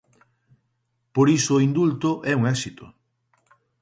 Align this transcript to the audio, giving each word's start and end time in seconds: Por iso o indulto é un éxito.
Por 1.15 1.27
iso 1.37 1.51
o 1.55 1.63
indulto 1.67 2.09
é 2.31 2.33
un 2.39 2.43
éxito. 2.55 2.85